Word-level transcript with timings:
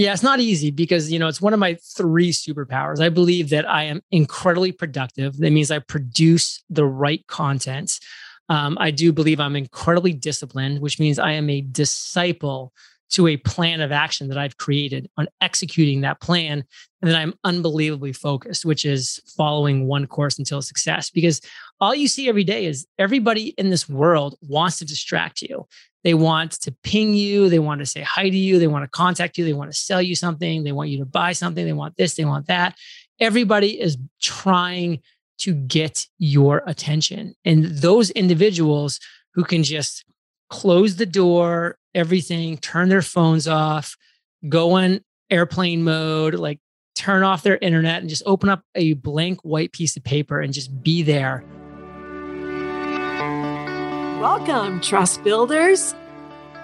Yeah, 0.00 0.14
it's 0.14 0.22
not 0.22 0.40
easy 0.40 0.70
because, 0.70 1.12
you 1.12 1.18
know, 1.18 1.28
it's 1.28 1.42
one 1.42 1.52
of 1.52 1.60
my 1.60 1.76
three 1.94 2.32
superpowers. 2.32 3.02
I 3.02 3.10
believe 3.10 3.50
that 3.50 3.68
I 3.68 3.82
am 3.82 4.00
incredibly 4.10 4.72
productive. 4.72 5.36
That 5.36 5.50
means 5.50 5.70
I 5.70 5.78
produce 5.80 6.64
the 6.70 6.86
right 6.86 7.22
content. 7.26 8.00
Um, 8.48 8.78
I 8.80 8.92
do 8.92 9.12
believe 9.12 9.40
I'm 9.40 9.56
incredibly 9.56 10.14
disciplined, 10.14 10.80
which 10.80 10.98
means 10.98 11.18
I 11.18 11.32
am 11.32 11.50
a 11.50 11.60
disciple 11.60 12.72
to 13.10 13.26
a 13.26 13.36
plan 13.36 13.80
of 13.80 13.92
action 13.92 14.28
that 14.28 14.38
I've 14.38 14.56
created 14.56 15.10
on 15.16 15.28
executing 15.40 16.00
that 16.02 16.20
plan. 16.20 16.64
And 17.02 17.10
then 17.10 17.16
I'm 17.16 17.34
unbelievably 17.44 18.12
focused, 18.12 18.64
which 18.64 18.84
is 18.84 19.20
following 19.36 19.86
one 19.86 20.06
course 20.06 20.38
until 20.38 20.62
success. 20.62 21.10
Because 21.10 21.40
all 21.80 21.94
you 21.94 22.08
see 22.08 22.28
every 22.28 22.44
day 22.44 22.66
is 22.66 22.86
everybody 22.98 23.48
in 23.58 23.70
this 23.70 23.88
world 23.88 24.36
wants 24.42 24.78
to 24.78 24.84
distract 24.84 25.42
you. 25.42 25.66
They 26.04 26.14
want 26.14 26.52
to 26.62 26.74
ping 26.82 27.14
you. 27.14 27.48
They 27.48 27.58
want 27.58 27.80
to 27.80 27.86
say 27.86 28.02
hi 28.02 28.30
to 28.30 28.36
you. 28.36 28.58
They 28.58 28.66
want 28.66 28.84
to 28.84 28.90
contact 28.90 29.36
you. 29.36 29.44
They 29.44 29.52
want 29.52 29.70
to 29.70 29.76
sell 29.76 30.00
you 30.00 30.14
something. 30.14 30.64
They 30.64 30.72
want 30.72 30.90
you 30.90 30.98
to 30.98 31.04
buy 31.04 31.32
something. 31.32 31.64
They 31.64 31.72
want 31.72 31.96
this. 31.96 32.14
They 32.14 32.24
want 32.24 32.46
that. 32.46 32.76
Everybody 33.18 33.80
is 33.80 33.98
trying 34.22 35.00
to 35.38 35.54
get 35.54 36.06
your 36.18 36.62
attention. 36.66 37.34
And 37.44 37.64
those 37.64 38.10
individuals 38.10 39.00
who 39.34 39.44
can 39.44 39.62
just 39.62 40.04
close 40.50 40.96
the 40.96 41.06
door, 41.06 41.78
everything, 41.94 42.58
turn 42.58 42.88
their 42.88 43.02
phones 43.02 43.48
off, 43.48 43.96
go 44.48 44.72
on 44.72 45.00
airplane 45.30 45.82
mode, 45.82 46.34
like 46.34 46.60
turn 46.94 47.22
off 47.22 47.42
their 47.42 47.56
internet 47.58 48.00
and 48.00 48.10
just 48.10 48.22
open 48.26 48.48
up 48.48 48.62
a 48.74 48.92
blank 48.94 49.40
white 49.42 49.72
piece 49.72 49.96
of 49.96 50.04
paper 50.04 50.40
and 50.40 50.52
just 50.52 50.82
be 50.82 51.02
there 51.02 51.42
Welcome, 54.20 54.82
Trust 54.82 55.24
Builders. 55.24 55.94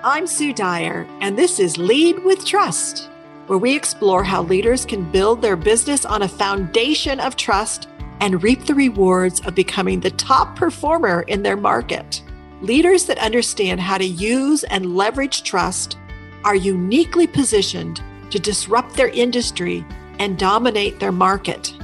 I'm 0.05 0.27
Sue 0.27 0.53
Dyer, 0.53 1.07
and 1.23 1.39
this 1.39 1.59
is 1.59 1.79
Lead 1.79 2.23
with 2.23 2.45
Trust, 2.45 3.09
where 3.47 3.59
we 3.59 3.75
explore 3.75 4.23
how 4.23 4.43
leaders 4.43 4.85
can 4.85 5.11
build 5.11 5.41
their 5.41 5.57
business 5.57 6.05
on 6.05 6.21
a 6.21 6.29
foundation 6.29 7.19
of 7.19 7.37
trust 7.37 7.89
and 8.21 8.43
reap 8.43 8.67
the 8.67 8.75
rewards 8.75 9.41
of 9.47 9.55
becoming 9.55 10.01
the 10.01 10.11
top 10.11 10.55
performer 10.55 11.23
in 11.29 11.45
their 11.45 11.57
market. 11.57 12.23
Leaders 12.63 13.05
that 13.05 13.19
understand 13.19 13.81
how 13.81 13.99
to 13.99 14.05
use 14.05 14.65
and 14.65 14.97
leverage 14.97 15.43
trust 15.43 15.99
are 16.43 16.55
uniquely 16.55 17.27
positioned 17.27 18.01
to 18.31 18.39
disrupt 18.39 18.95
their 18.95 19.09
industry 19.09 19.85
and 20.19 20.39
dominate 20.39 20.99
their 20.99 21.13
market. 21.13 21.75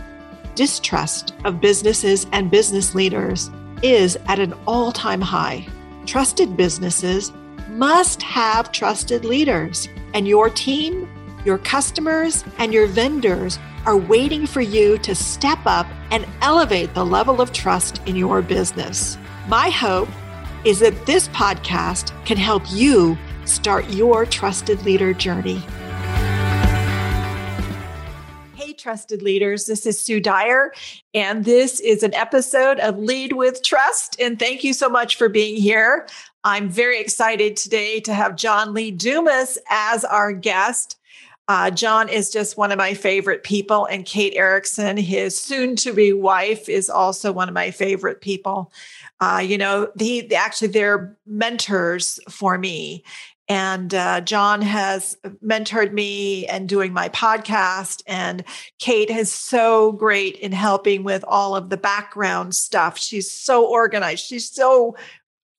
Distrust 0.54 1.34
of 1.44 1.60
businesses 1.60 2.26
and 2.32 2.50
business 2.50 2.94
leaders 2.94 3.50
is 3.82 4.16
at 4.28 4.38
an 4.38 4.54
all 4.66 4.92
time 4.92 5.20
high. 5.20 5.66
Trusted 6.06 6.56
businesses 6.56 7.32
must 7.68 8.22
have 8.22 8.72
trusted 8.72 9.24
leaders, 9.24 9.88
and 10.14 10.26
your 10.26 10.48
team, 10.48 11.08
your 11.44 11.58
customers, 11.58 12.44
and 12.58 12.72
your 12.72 12.86
vendors 12.86 13.58
are 13.84 13.96
waiting 13.96 14.46
for 14.46 14.60
you 14.60 14.96
to 14.98 15.14
step 15.14 15.58
up 15.66 15.86
and 16.10 16.26
elevate 16.40 16.94
the 16.94 17.04
level 17.04 17.40
of 17.40 17.52
trust 17.52 18.00
in 18.06 18.16
your 18.16 18.40
business. 18.42 19.18
My 19.48 19.70
hope 19.70 20.08
is 20.64 20.78
that 20.80 21.06
this 21.06 21.28
podcast 21.28 22.12
can 22.24 22.36
help 22.36 22.62
you 22.70 23.18
start 23.44 23.88
your 23.90 24.24
trusted 24.24 24.82
leader 24.84 25.12
journey 25.12 25.62
Hey, 28.54 28.72
trusted 28.74 29.22
leaders. 29.22 29.66
This 29.66 29.86
is 29.86 30.00
Sue 30.00 30.20
Dyer, 30.20 30.72
and 31.14 31.44
this 31.44 31.80
is 31.80 32.04
an 32.04 32.14
episode 32.14 32.78
of 32.78 32.96
Lead 32.96 33.32
with 33.32 33.62
Trust. 33.64 34.20
And 34.20 34.38
thank 34.38 34.62
you 34.62 34.72
so 34.72 34.88
much 34.88 35.16
for 35.16 35.28
being 35.28 35.56
here. 35.56 36.06
I'm 36.44 36.68
very 36.68 37.00
excited 37.00 37.56
today 37.56 37.98
to 38.00 38.14
have 38.14 38.36
John 38.36 38.72
Lee 38.72 38.92
Dumas 38.92 39.58
as 39.68 40.04
our 40.04 40.32
guest. 40.32 40.96
Uh, 41.48 41.70
John 41.70 42.08
is 42.08 42.30
just 42.30 42.56
one 42.56 42.70
of 42.70 42.78
my 42.78 42.94
favorite 42.94 43.42
people, 43.42 43.84
and 43.86 44.06
Kate 44.06 44.34
Erickson, 44.36 44.96
his 44.96 45.36
soon 45.36 45.74
to 45.76 45.92
be 45.92 46.12
wife, 46.12 46.68
is 46.68 46.88
also 46.88 47.32
one 47.32 47.48
of 47.48 47.54
my 47.54 47.72
favorite 47.72 48.20
people. 48.20 48.72
Uh, 49.22 49.38
you 49.38 49.56
know, 49.56 49.88
he 50.00 50.34
actually 50.34 50.66
they're 50.66 51.16
mentors 51.26 52.18
for 52.28 52.58
me. 52.58 53.04
And 53.48 53.94
uh, 53.94 54.20
John 54.22 54.62
has 54.62 55.16
mentored 55.44 55.92
me 55.92 56.44
and 56.46 56.68
doing 56.68 56.92
my 56.92 57.08
podcast. 57.10 58.02
And 58.08 58.42
Kate 58.80 59.10
is 59.10 59.32
so 59.32 59.92
great 59.92 60.34
in 60.38 60.50
helping 60.50 61.04
with 61.04 61.24
all 61.28 61.54
of 61.54 61.70
the 61.70 61.76
background 61.76 62.56
stuff. 62.56 62.98
She's 62.98 63.30
so 63.30 63.64
organized. 63.64 64.24
She's 64.24 64.50
so 64.50 64.96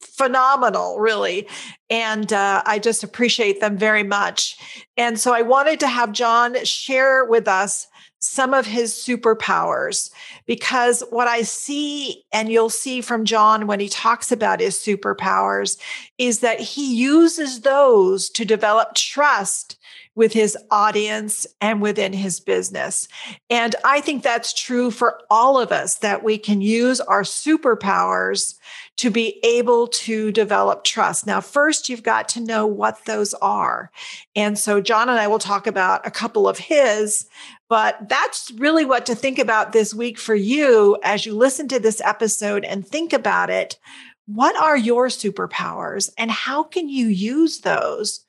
phenomenal, 0.02 1.00
really. 1.00 1.48
And 1.90 2.34
uh, 2.34 2.64
I 2.66 2.80
just 2.80 3.02
appreciate 3.02 3.62
them 3.62 3.78
very 3.78 4.04
much. 4.04 4.58
And 4.98 5.18
so 5.18 5.34
I 5.34 5.42
wanted 5.42 5.80
to 5.80 5.88
have 5.88 6.12
John 6.12 6.66
share 6.66 7.24
with 7.24 7.48
us 7.48 7.88
some 8.24 8.54
of 8.54 8.66
his 8.66 8.94
superpowers. 8.94 10.10
Because 10.46 11.04
what 11.10 11.28
I 11.28 11.42
see, 11.42 12.24
and 12.32 12.52
you'll 12.52 12.70
see 12.70 13.02
from 13.02 13.26
John 13.26 13.68
when 13.68 13.80
he 13.80 13.90
talks 13.90 14.32
about 14.32 14.60
his 14.60 14.78
superpowers, 14.78 15.78
is 16.18 16.40
that 16.40 16.60
he 16.60 16.96
uses 16.96 17.62
those 17.62 18.30
to 18.32 18.46
develop 18.46 18.96
trust 18.96 19.78
with 20.16 20.34
his 20.34 20.58
audience 20.70 21.48
and 21.60 21.82
within 21.82 22.14
his 22.14 22.40
business. 22.40 23.08
And 23.50 23.76
I 23.84 24.02
think 24.02 24.22
that's 24.22 24.54
true 24.54 24.92
for 24.92 25.20
all 25.30 25.60
of 25.60 25.72
us 25.72 25.96
that 26.00 26.24
we 26.24 26.38
can 26.38 26.62
use 26.62 27.02
our 27.02 27.24
superpowers 27.24 28.56
to 28.98 29.10
be 29.10 29.40
able 29.44 29.88
to 29.88 30.32
develop 30.32 30.84
trust. 30.84 31.26
Now, 31.26 31.42
first, 31.42 31.90
you've 31.90 32.04
got 32.04 32.30
to 32.30 32.40
know 32.40 32.68
what 32.68 33.06
those 33.06 33.34
are. 33.36 33.90
And 34.36 34.58
so, 34.58 34.82
John 34.82 35.10
and 35.10 35.20
I 35.20 35.28
will 35.28 35.40
talk 35.40 35.66
about 35.66 36.06
a 36.06 36.12
couple 36.12 36.48
of 36.48 36.60
his, 36.60 37.26
but 37.70 38.08
that's 38.08 38.52
really 38.58 38.86
what 38.86 39.08
to 39.08 39.16
think 39.16 39.40
about 39.40 39.72
this 39.72 39.96
week 39.96 40.20
for 40.20 40.36
you 40.36 40.98
as 41.04 41.26
you 41.26 41.36
listen 41.36 41.68
to 41.70 41.80
this 41.80 42.02
episode 42.02 42.64
and 42.64 42.88
think 42.88 43.14
about 43.14 43.50
it. 43.50 43.80
What 44.26 44.56
are 44.56 44.78
your 44.78 45.08
superpowers 45.08 46.10
and 46.18 46.32
how 46.32 46.64
can 46.64 46.88
you 46.88 47.08
use 47.08 47.62
those 47.62 48.23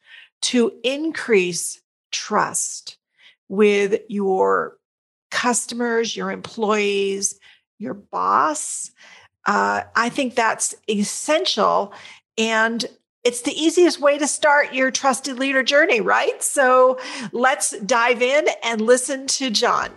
to 0.45 0.73
increase 0.83 1.81
trust 2.13 2.99
with 3.49 4.01
your 4.09 4.77
customers, 5.31 6.15
your 6.15 6.31
employees, 6.31 7.41
your 7.79 7.95
boss? 7.95 8.91
Uh, 9.47 9.83
I 9.97 10.11
think 10.11 10.35
that's 10.35 10.75
essential. 10.89 11.95
And 12.37 12.85
it's 13.25 13.41
the 13.41 13.53
easiest 13.53 14.01
way 14.01 14.19
to 14.19 14.27
start 14.27 14.75
your 14.75 14.91
trusted 14.91 15.39
leader 15.39 15.63
journey, 15.63 16.03
right? 16.03 16.43
So 16.43 16.99
let's 17.33 17.71
dive 17.81 18.21
in 18.21 18.47
and 18.63 18.83
listen 18.83 19.27
to 19.29 19.49
John. 19.51 19.91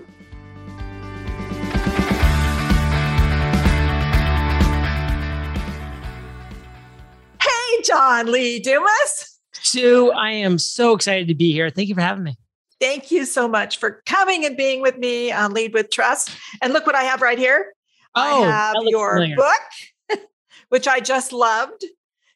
Hey, 7.41 7.81
John 7.83 8.31
Lee 8.31 8.59
Dumas. 8.59 9.36
Sue, 9.63 10.11
I 10.11 10.31
am 10.31 10.57
so 10.57 10.93
excited 10.93 11.27
to 11.27 11.35
be 11.35 11.51
here. 11.51 11.69
Thank 11.69 11.89
you 11.89 11.95
for 11.95 12.01
having 12.01 12.23
me. 12.23 12.37
Thank 12.79 13.09
you 13.09 13.25
so 13.25 13.47
much 13.47 13.79
for 13.79 14.03
coming 14.05 14.45
and 14.45 14.55
being 14.55 14.81
with 14.81 14.97
me 14.97 15.31
on 15.31 15.53
Lead 15.53 15.73
with 15.73 15.89
Trust. 15.89 16.31
And 16.61 16.73
look 16.73 16.85
what 16.85 16.95
I 16.95 17.03
have 17.03 17.21
right 17.21 17.39
here. 17.39 17.73
Oh, 18.15 18.43
I 18.43 18.47
have 18.47 18.75
your 18.85 19.15
familiar. 19.15 19.35
book, 19.35 20.19
which 20.69 20.87
I 20.87 20.99
just 20.99 21.33
loved. 21.33 21.85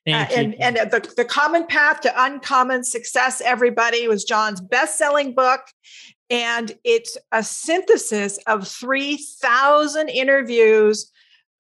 Uh, 0.08 0.26
and 0.36 0.56
and 0.60 0.78
the, 0.78 1.14
the 1.16 1.26
common 1.26 1.68
path 1.68 2.02
to 2.02 2.24
uncommon 2.24 2.84
success 2.84 3.40
everybody 3.40 4.08
was 4.08 4.24
john's 4.24 4.60
best-selling 4.60 5.36
book 5.36 5.62
and 6.32 6.76
it's 6.84 7.20
a 7.32 7.44
synthesis 7.44 8.40
of 8.48 8.68
3000 8.68 10.10
interviews 10.10 11.12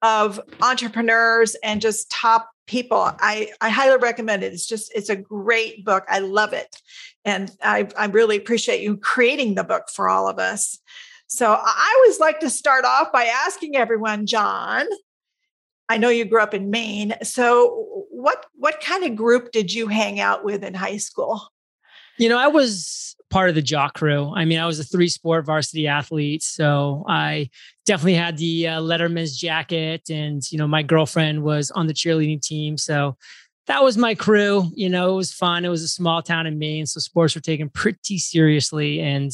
of 0.02 0.42
entrepreneurs 0.62 1.56
and 1.64 1.82
just 1.82 2.10
top 2.10 2.50
people 2.72 3.12
i 3.20 3.52
i 3.60 3.68
highly 3.68 3.98
recommend 3.98 4.44
it 4.44 4.54
it's 4.54 4.66
just 4.66 4.90
it's 4.96 5.10
a 5.10 5.16
great 5.16 5.84
book 5.84 6.06
i 6.08 6.20
love 6.20 6.54
it 6.54 6.82
and 7.26 7.52
i 7.62 7.86
i 7.98 8.06
really 8.06 8.38
appreciate 8.38 8.82
you 8.82 8.96
creating 8.96 9.56
the 9.56 9.64
book 9.64 9.90
for 9.94 10.08
all 10.08 10.26
of 10.26 10.40
us 10.40 10.80
so 11.28 11.52
i 11.52 11.94
always 11.98 12.18
like 12.22 12.40
to 12.40 12.50
start 12.50 12.86
off 12.86 13.12
by 13.12 13.26
asking 13.26 13.76
everyone 13.76 14.26
john 14.26 14.88
I 15.90 15.98
know 15.98 16.08
you 16.08 16.24
grew 16.24 16.42
up 16.42 16.54
in 16.54 16.70
Maine. 16.70 17.16
So 17.22 18.06
what 18.12 18.46
what 18.56 18.80
kind 18.80 19.04
of 19.04 19.18
group 19.18 19.52
did 19.52 19.74
you 19.74 19.90
hang 19.90 20.22
out 20.22 20.46
with 20.46 20.64
in 20.64 20.74
high 20.74 20.96
school? 20.96 21.42
You 22.18 22.30
know, 22.30 22.38
I 22.38 22.48
was 22.48 23.18
part 23.32 23.50
of 23.50 23.56
the 23.56 23.62
jock 23.62 23.96
crew. 23.96 24.32
I 24.36 24.46
mean, 24.46 24.60
I 24.60 24.68
was 24.68 24.80
a 24.80 24.84
three 24.84 25.08
sport 25.08 25.46
varsity 25.46 25.88
athlete, 25.88 26.44
so 26.44 27.04
I 27.08 27.50
definitely 27.86 28.16
had 28.16 28.38
the 28.38 28.68
uh, 28.68 28.82
Letterman's 28.82 29.36
jacket, 29.36 30.10
and 30.10 30.44
you 30.52 30.60
know, 30.60 30.68
my 30.68 30.84
girlfriend 30.84 31.42
was 31.42 31.72
on 31.72 31.88
the 31.88 31.94
cheerleading 31.94 32.42
team, 32.42 32.78
so 32.78 33.18
that 33.68 33.84
was 33.84 33.98
my 33.98 34.14
crew. 34.14 34.70
You 34.76 34.90
know, 34.90 35.14
it 35.14 35.16
was 35.16 35.34
fun. 35.34 35.66
It 35.66 35.70
was 35.70 35.82
a 35.82 35.88
small 35.88 36.22
town 36.22 36.46
in 36.46 36.60
Maine, 36.60 36.86
so 36.86 37.00
sports 37.00 37.34
were 37.34 37.42
taken 37.42 37.70
pretty 37.70 38.20
seriously, 38.20 39.00
and 39.00 39.32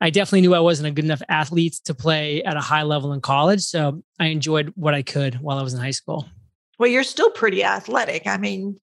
I 0.00 0.10
definitely 0.10 0.42
knew 0.42 0.54
I 0.54 0.60
wasn't 0.60 0.88
a 0.88 0.90
good 0.90 1.04
enough 1.04 1.22
athlete 1.28 1.80
to 1.84 1.94
play 1.94 2.42
at 2.42 2.56
a 2.56 2.60
high 2.60 2.82
level 2.82 3.12
in 3.12 3.20
college. 3.20 3.62
So 3.62 4.02
I 4.20 4.26
enjoyed 4.26 4.72
what 4.76 4.94
I 4.94 5.02
could 5.02 5.36
while 5.36 5.58
I 5.58 5.62
was 5.62 5.74
in 5.74 5.80
high 5.80 5.90
school. 5.90 6.26
Well, 6.78 6.90
you're 6.90 7.02
still 7.02 7.30
pretty 7.30 7.64
athletic. 7.64 8.26
I 8.26 8.36
mean, 8.36 8.78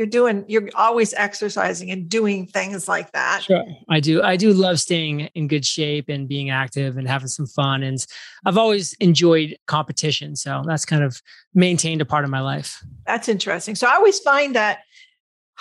you're 0.00 0.06
doing 0.06 0.46
you're 0.48 0.70
always 0.76 1.12
exercising 1.12 1.90
and 1.90 2.08
doing 2.08 2.46
things 2.46 2.88
like 2.88 3.12
that. 3.12 3.42
Sure. 3.42 3.66
I 3.90 4.00
do 4.00 4.22
i 4.22 4.34
do 4.34 4.54
love 4.54 4.80
staying 4.80 5.28
in 5.34 5.46
good 5.46 5.66
shape 5.66 6.08
and 6.08 6.26
being 6.26 6.48
active 6.48 6.96
and 6.96 7.06
having 7.06 7.28
some 7.28 7.46
fun 7.46 7.82
and 7.82 7.98
i've 8.46 8.56
always 8.56 8.94
enjoyed 8.94 9.58
competition 9.66 10.36
so 10.36 10.62
that's 10.66 10.86
kind 10.86 11.04
of 11.04 11.20
maintained 11.52 12.00
a 12.00 12.06
part 12.06 12.24
of 12.24 12.30
my 12.30 12.40
life. 12.40 12.82
That's 13.06 13.28
interesting. 13.28 13.74
So 13.74 13.86
i 13.86 13.94
always 13.94 14.18
find 14.20 14.56
that 14.56 14.78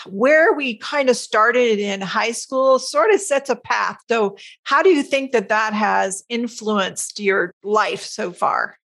where 0.06 0.54
we 0.54 0.78
kind 0.78 1.10
of 1.10 1.18
started 1.18 1.78
in 1.78 2.00
high 2.00 2.32
school 2.32 2.80
sort 2.80 3.14
of 3.14 3.20
sets 3.20 3.50
a 3.50 3.58
path 3.58 3.98
so 4.10 4.38
how 4.64 4.82
do 4.82 4.88
you 4.88 5.04
think 5.04 5.34
that 5.34 5.50
that 5.50 5.74
has 5.74 6.24
influenced 6.30 7.20
your 7.20 7.54
life 7.62 8.04
so 8.04 8.32
far 8.32 8.79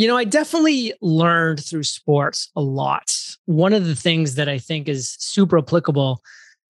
you 0.00 0.06
know, 0.06 0.16
I 0.16 0.24
definitely 0.24 0.94
learned 1.02 1.62
through 1.62 1.82
sports 1.82 2.50
a 2.56 2.62
lot. 2.62 3.14
One 3.44 3.74
of 3.74 3.84
the 3.84 3.94
things 3.94 4.36
that 4.36 4.48
I 4.48 4.56
think 4.56 4.88
is 4.88 5.14
super 5.18 5.58
applicable 5.58 6.22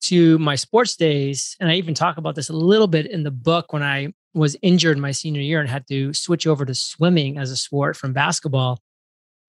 to 0.06 0.37
my 0.41 0.56
sports 0.56 0.97
days, 0.97 1.56
and 1.61 1.71
I 1.71 1.77
even 1.77 1.94
talk 1.94 2.17
about 2.17 2.35
this 2.35 2.49
a 2.49 2.55
little 2.55 2.88
bit 2.88 3.06
in 3.06 3.23
the 3.23 3.31
book 3.31 3.73
when 3.73 3.85
I 3.85 4.09
was 4.35 4.56
injured 4.62 4.99
my 4.99 5.12
senior 5.12 5.43
year 5.43 5.61
and 5.61 5.71
had 5.71 5.87
to 5.87 6.12
switch 6.12 6.44
over 6.44 6.65
to 6.65 6.75
swimming 6.75 7.38
as 7.38 7.53
a 7.53 7.56
sport 7.56 7.97
from 7.97 8.12
basketball, 8.12 8.81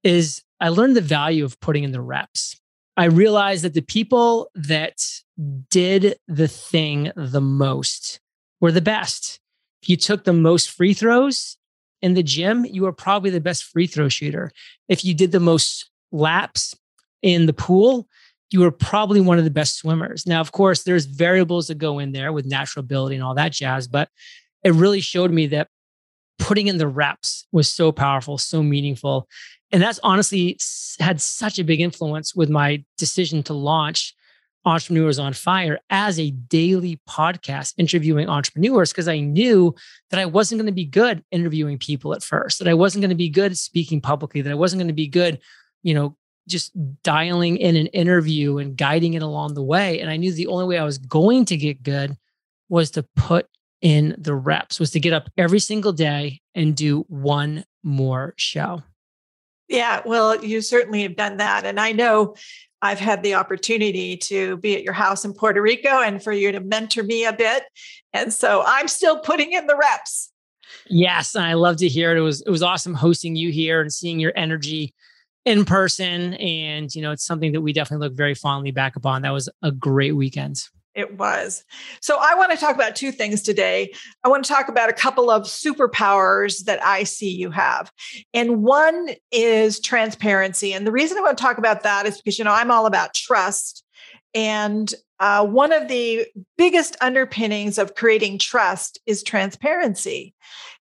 is 0.04 0.44
I 0.60 0.69
learned 0.69 0.95
the 0.95 1.01
value 1.01 1.44
of 1.44 1.60
putting 1.60 1.84
in 1.84 1.92
the 1.92 2.01
reps. 2.01 2.62
I 2.98 3.06
realized 3.06 3.63
that 3.63 3.74
the 3.74 3.81
people 3.81 4.51
that 4.54 5.01
did 5.72 6.19
the 6.27 6.48
thing 6.48 7.12
the 7.16 7.42
most 7.42 8.19
were 8.60 8.72
the 8.72 8.80
best. 8.80 9.39
If 9.81 9.89
you 9.89 9.98
took 9.98 10.24
the 10.24 10.34
most 10.34 10.69
free 10.69 10.94
throws 10.94 11.57
in 12.01 12.13
the 12.13 12.24
gym, 12.24 12.65
you 12.65 12.86
are 12.86 12.94
probably 12.94 13.30
the 13.30 13.42
best 13.42 13.63
free 13.63 13.88
throw 13.88 14.09
shooter. 14.09 14.51
If 14.88 15.06
you 15.06 15.13
did 15.13 15.31
the 15.31 15.39
most 15.39 15.89
laps 16.12 16.75
in 17.21 17.45
the 17.45 17.53
pool, 17.53 18.07
you 18.50 18.59
were 18.59 18.71
probably 18.71 19.21
one 19.21 19.38
of 19.38 19.44
the 19.44 19.50
best 19.50 19.77
swimmers. 19.77 20.27
Now, 20.27 20.42
of 20.42 20.51
course, 20.51 20.83
there's 20.83 21.06
variables 21.06 21.68
that 21.68 21.77
go 21.77 22.00
in 22.00 22.12
there 22.12 22.33
with 22.33 22.45
natural 22.45 22.81
ability 22.81 23.15
and 23.15 23.24
all 23.24 23.36
that 23.36 23.53
jazz, 23.53 23.88
but 23.88 24.09
it 24.63 24.74
really 24.74 25.00
showed 25.00 25.31
me 25.31 25.48
that 25.48 25.69
putting 26.38 26.68
in 26.68 26.77
the 26.77 26.88
reps 26.88 27.48
was 27.51 27.69
so 27.69 27.92
powerful, 27.92 28.38
so 28.38 28.62
meaningful. 28.62 29.27
And 29.71 29.81
that's 29.81 30.00
honestly 30.03 30.57
had 31.00 31.21
such 31.21 31.59
a 31.59 31.63
big 31.63 31.80
influence 31.80 32.36
with 32.36 32.50
my 32.50 32.83
decision 32.98 33.42
to 33.44 33.53
launch 33.53 34.13
Entrepreneurs 34.66 35.19
on 35.19 35.34
Fire 35.34 35.80
as 35.90 36.19
a 36.19 36.31
daily 36.31 37.00
podcast 37.10 37.74
interviewing 37.78 38.30
entrepreneurs 38.30 38.92
because 38.92 39.08
I 39.08 39.19
knew 39.19 39.74
that 40.10 40.19
I 40.19 40.25
wasn't 40.25 40.60
going 40.60 40.68
to 40.68 40.72
be 40.72 40.86
good 40.86 41.24
interviewing 41.31 41.78
people 41.78 42.13
at 42.13 42.24
first, 42.24 42.60
that 42.60 42.68
I 42.68 42.74
wasn't 42.74 43.02
going 43.02 43.10
to 43.10 43.16
be 43.16 43.30
good 43.30 43.58
speaking 43.58 44.02
publicly, 44.02 44.42
that 44.42 44.52
I 44.52 44.56
wasn't 44.56 44.80
going 44.80 44.88
to 44.88 44.94
be 44.94 45.08
good, 45.08 45.40
you 45.84 45.94
know, 45.94 46.16
just 46.48 46.72
dialing 47.04 47.58
in 47.58 47.75
an 47.75 47.88
interview 47.88 48.58
and 48.58 48.75
guiding 48.78 49.13
it 49.13 49.24
along 49.24 49.54
the 49.54 49.63
way. 49.63 50.00
And 50.00 50.10
I 50.10 50.18
knew 50.18 50.31
the 50.31 50.48
only 50.48 50.66
way 50.66 50.78
I 50.78 50.84
was 50.84 50.98
going 50.98 51.46
to 51.46 51.58
get 51.58 51.84
good 51.84 52.18
was 52.69 52.92
to 52.92 53.04
put 53.16 53.48
in 53.81 54.16
the 54.18 54.36
reps, 54.36 54.80
was 54.80 54.92
to 54.92 55.00
get 55.00 55.13
up 55.13 55.30
every 55.38 55.60
single 55.60 55.92
day 55.92 56.42
and 56.54 56.75
do 56.75 57.06
one 57.08 57.66
more 57.84 58.34
show. 58.38 58.84
Yeah, 59.68 60.02
well, 60.06 60.44
you 60.44 60.62
certainly 60.62 61.04
have 61.04 61.16
done 61.16 61.38
that. 61.38 61.66
And 61.66 61.80
I 61.80 61.94
know 61.94 62.36
I've 62.81 63.00
had 63.00 63.24
the 63.24 63.36
opportunity 63.36 64.18
to 64.18 64.57
be 64.57 64.75
at 64.75 64.83
your 64.83 64.94
house 64.94 65.24
in 65.24 65.33
Puerto 65.33 65.62
Rico 65.62 66.01
and 66.01 66.22
for 66.22 66.31
you 66.31 66.51
to 66.51 66.60
mentor 66.60 67.04
me 67.04 67.25
a 67.25 67.33
bit. 67.33 67.63
And 68.13 68.33
so 68.33 68.63
I'm 68.66 68.88
still 68.88 69.19
putting 69.19 69.54
in 69.54 69.68
the 69.68 69.75
reps. 69.75 70.31
Yes, 70.88 71.36
and 71.36 71.45
I 71.45 71.54
love 71.54 71.78
to 71.78 71.88
hear 71.88 72.12
it. 72.12 72.18
It 72.18 72.22
was 72.22 72.42
it 72.42 72.50
was 72.50 72.63
awesome 72.63 72.94
hosting 72.94 73.36
you 73.36 73.51
here 73.51 73.81
and 73.81 73.92
seeing 73.92 74.19
your 74.19 74.33
energy 74.36 74.94
in 75.44 75.66
person 75.66 76.36
and 76.36 76.94
you 76.94 77.01
know 77.01 77.12
it's 77.12 77.25
something 77.25 77.51
that 77.54 77.62
we 77.62 77.74
definitely 77.74 78.07
look 78.07 78.16
very 78.16 78.36
fondly 78.36 78.72
back 78.72 78.95
upon. 78.95 79.22
That 79.22 79.31
was 79.31 79.50
a 79.62 79.72
great 79.72 80.16
weekend. 80.16 80.63
It 80.94 81.18
was. 81.18 81.64
So 82.02 82.18
I 82.20 82.36
want 82.36 82.52
to 82.52 82.58
talk 82.58 82.76
about 82.76 82.98
two 82.98 83.14
things 83.14 83.42
today. 83.42 83.94
I 84.26 84.28
want 84.28 84.44
to 84.44 84.52
talk 84.52 84.68
about 84.68 84.90
a 84.90 84.94
couple 84.94 85.30
of 85.30 85.44
superpowers 85.44 86.66
that 86.66 86.84
I 86.84 87.04
see 87.04 87.30
you 87.30 87.50
have. 87.52 87.92
And 88.34 88.62
one 88.62 89.10
is 89.32 89.80
transparency. 89.80 90.74
And 90.74 90.86
the 90.86 90.92
reason 90.92 91.18
I 91.18 91.22
want 91.22 91.38
to 91.38 91.42
talk 91.42 91.58
about 91.58 91.84
that 91.84 92.06
is 92.06 92.18
because, 92.18 92.38
you 92.38 92.44
know, 92.44 92.52
I'm 92.52 92.72
all 92.72 92.86
about 92.86 93.14
trust. 93.14 93.86
And 94.34 94.94
uh, 95.22 95.46
one 95.46 95.72
of 95.72 95.88
the 95.88 96.26
biggest 96.58 96.98
underpinnings 97.00 97.78
of 97.78 97.96
creating 97.96 98.40
trust 98.40 99.00
is 99.06 99.24
transparency. 99.24 100.34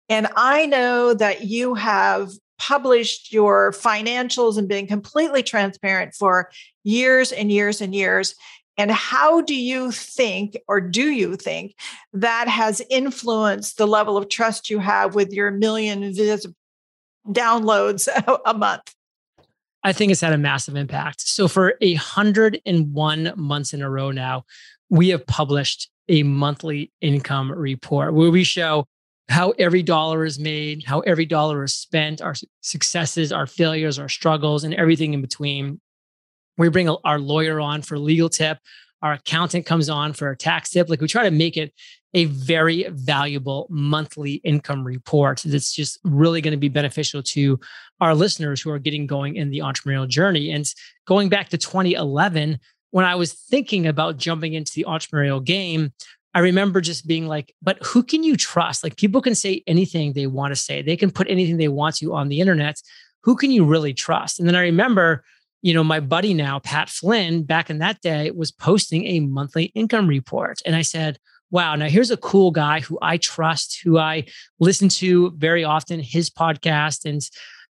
And 0.08 0.26
I 0.34 0.66
know 0.66 1.14
that 1.14 1.44
you 1.44 1.74
have 1.74 2.30
published 2.58 3.32
your 3.32 3.72
financials 3.72 4.58
and 4.58 4.68
been 4.68 4.86
completely 4.86 5.42
transparent 5.42 6.14
for 6.14 6.50
years 6.84 7.32
and 7.32 7.50
years 7.50 7.80
and 7.80 7.94
years. 7.94 8.34
And 8.76 8.90
how 8.90 9.42
do 9.42 9.54
you 9.54 9.90
think, 9.90 10.56
or 10.66 10.80
do 10.80 11.10
you 11.10 11.36
think, 11.36 11.74
that 12.12 12.48
has 12.48 12.80
influenced 12.88 13.76
the 13.76 13.86
level 13.86 14.16
of 14.16 14.28
trust 14.28 14.70
you 14.70 14.78
have 14.78 15.14
with 15.14 15.32
your 15.32 15.50
million 15.50 16.14
vis- 16.14 16.46
downloads 17.28 18.08
a 18.46 18.54
month? 18.54 18.94
I 19.82 19.92
think 19.92 20.12
it's 20.12 20.20
had 20.20 20.32
a 20.32 20.38
massive 20.38 20.76
impact. 20.76 21.22
So, 21.22 21.48
for 21.48 21.74
a 21.80 21.94
101 21.94 23.32
months 23.36 23.72
in 23.72 23.82
a 23.82 23.90
row 23.90 24.10
now, 24.10 24.44
we 24.90 25.08
have 25.10 25.26
published 25.26 25.90
a 26.08 26.22
monthly 26.22 26.90
income 27.00 27.50
report 27.52 28.12
where 28.14 28.30
we 28.30 28.44
show 28.44 28.86
how 29.28 29.50
every 29.52 29.82
dollar 29.82 30.24
is 30.24 30.38
made, 30.38 30.84
how 30.84 31.00
every 31.00 31.24
dollar 31.24 31.62
is 31.62 31.72
spent, 31.72 32.20
our 32.20 32.34
successes, 32.62 33.32
our 33.32 33.46
failures, 33.46 33.98
our 33.98 34.08
struggles, 34.08 34.64
and 34.64 34.74
everything 34.74 35.14
in 35.14 35.22
between. 35.22 35.80
We 36.60 36.68
bring 36.68 36.88
a, 36.88 36.96
our 37.04 37.18
lawyer 37.18 37.60
on 37.60 37.82
for 37.82 37.98
legal 37.98 38.28
tip. 38.28 38.58
Our 39.02 39.14
accountant 39.14 39.64
comes 39.66 39.88
on 39.88 40.12
for 40.12 40.30
a 40.30 40.36
tax 40.36 40.70
tip. 40.70 40.88
Like 40.88 41.00
we 41.00 41.08
try 41.08 41.24
to 41.24 41.30
make 41.30 41.56
it 41.56 41.72
a 42.12 42.26
very 42.26 42.86
valuable 42.90 43.66
monthly 43.70 44.34
income 44.44 44.84
report 44.84 45.42
that's 45.44 45.72
just 45.72 45.98
really 46.04 46.40
going 46.40 46.52
to 46.52 46.58
be 46.58 46.68
beneficial 46.68 47.22
to 47.22 47.58
our 48.00 48.14
listeners 48.14 48.60
who 48.60 48.70
are 48.70 48.78
getting 48.78 49.06
going 49.06 49.36
in 49.36 49.50
the 49.50 49.60
entrepreneurial 49.60 50.08
journey. 50.08 50.50
And 50.50 50.66
going 51.06 51.28
back 51.28 51.48
to 51.50 51.58
2011, 51.58 52.58
when 52.90 53.04
I 53.04 53.14
was 53.14 53.32
thinking 53.32 53.86
about 53.86 54.16
jumping 54.16 54.54
into 54.54 54.72
the 54.74 54.86
entrepreneurial 54.88 55.42
game, 55.42 55.92
I 56.34 56.40
remember 56.40 56.80
just 56.80 57.06
being 57.06 57.26
like, 57.26 57.54
but 57.62 57.78
who 57.82 58.02
can 58.02 58.22
you 58.22 58.36
trust? 58.36 58.84
Like 58.84 58.96
people 58.96 59.20
can 59.20 59.34
say 59.34 59.62
anything 59.66 60.12
they 60.12 60.26
want 60.26 60.52
to 60.52 60.56
say, 60.56 60.82
they 60.82 60.96
can 60.96 61.10
put 61.10 61.28
anything 61.28 61.56
they 61.56 61.68
want 61.68 61.96
to 61.96 62.14
on 62.14 62.28
the 62.28 62.40
internet. 62.40 62.80
Who 63.22 63.36
can 63.36 63.50
you 63.50 63.64
really 63.64 63.94
trust? 63.94 64.38
And 64.38 64.48
then 64.48 64.56
I 64.56 64.62
remember 64.62 65.24
you 65.62 65.74
know, 65.74 65.84
my 65.84 66.00
buddy 66.00 66.34
now, 66.34 66.58
Pat 66.58 66.88
Flynn, 66.88 67.44
back 67.44 67.70
in 67.70 67.78
that 67.78 68.00
day, 68.00 68.30
was 68.30 68.50
posting 68.50 69.06
a 69.06 69.20
monthly 69.20 69.66
income 69.74 70.06
report. 70.06 70.62
And 70.64 70.74
I 70.74 70.82
said, 70.82 71.18
wow, 71.50 71.74
now 71.74 71.86
here's 71.86 72.10
a 72.10 72.16
cool 72.16 72.50
guy 72.50 72.80
who 72.80 72.98
I 73.02 73.18
trust, 73.18 73.80
who 73.82 73.98
I 73.98 74.24
listen 74.58 74.88
to 74.90 75.32
very 75.36 75.64
often, 75.64 76.00
his 76.00 76.30
podcast. 76.30 77.04
And, 77.04 77.20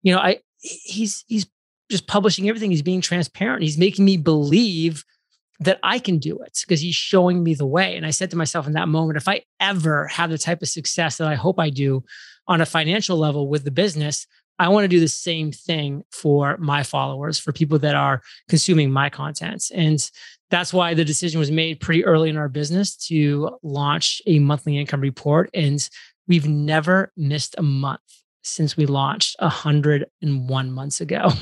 you 0.03 0.13
know, 0.13 0.19
I 0.19 0.39
he's 0.59 1.23
he's 1.27 1.47
just 1.89 2.07
publishing 2.07 2.47
everything. 2.47 2.71
He's 2.71 2.81
being 2.81 3.01
transparent. 3.01 3.63
He's 3.63 3.77
making 3.77 4.05
me 4.05 4.17
believe 4.17 5.03
that 5.61 5.79
I 5.83 5.99
can 5.99 6.19
do 6.19 6.39
it 6.39 6.59
because 6.61 6.81
he's 6.81 6.95
showing 6.95 7.43
me 7.43 7.53
the 7.53 7.65
way. 7.65 7.97
And 7.97 8.05
I 8.05 8.11
said 8.11 8.29
to 8.31 8.37
myself 8.37 8.67
in 8.67 8.73
that 8.73 8.87
moment, 8.87 9.17
if 9.17 9.27
I 9.27 9.41
ever 9.59 10.07
have 10.07 10.29
the 10.29 10.37
type 10.37 10.61
of 10.61 10.69
success 10.69 11.17
that 11.17 11.27
I 11.27 11.35
hope 11.35 11.59
I 11.59 11.69
do 11.69 12.03
on 12.47 12.61
a 12.61 12.65
financial 12.65 13.17
level 13.17 13.49
with 13.49 13.65
the 13.65 13.71
business, 13.71 14.25
I 14.59 14.67
want 14.67 14.83
to 14.83 14.89
do 14.89 14.99
the 14.99 15.07
same 15.07 15.53
thing 15.53 16.03
for 16.11 16.57
my 16.57 16.83
followers, 16.83 17.39
for 17.39 17.53
people 17.53 17.79
that 17.79 17.95
are 17.95 18.21
consuming 18.49 18.91
my 18.91 19.09
content. 19.09 19.71
And 19.73 20.11
that's 20.49 20.73
why 20.73 20.93
the 20.93 21.05
decision 21.05 21.39
was 21.39 21.49
made 21.49 21.79
pretty 21.79 22.03
early 22.03 22.29
in 22.29 22.35
our 22.35 22.49
business 22.49 22.97
to 23.07 23.57
launch 23.63 24.21
a 24.27 24.39
monthly 24.39 24.77
income 24.77 24.99
report. 24.99 25.49
And 25.53 25.87
we've 26.27 26.49
never 26.49 27.13
missed 27.15 27.55
a 27.57 27.63
month 27.63 28.01
since 28.43 28.75
we 28.75 28.85
launched 28.85 29.37
101 29.39 30.71
months 30.71 30.99
ago. 30.99 31.29